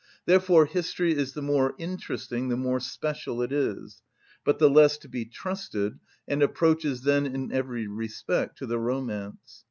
Therefore 0.25 0.65
history 0.65 1.13
is 1.15 1.33
the 1.33 1.43
more 1.43 1.75
interesting 1.77 2.47
the 2.49 2.57
more 2.57 2.79
special 2.79 3.39
it 3.43 3.51
is, 3.51 4.01
but 4.43 4.57
the 4.57 4.67
less 4.67 4.97
to 4.97 5.07
be 5.07 5.25
trusted, 5.25 5.99
and 6.27 6.41
approaches 6.41 7.03
then 7.03 7.27
in 7.27 7.51
every 7.51 7.85
respect 7.85 8.57
to 8.57 8.65
the 8.65 8.79
romance. 8.79 9.59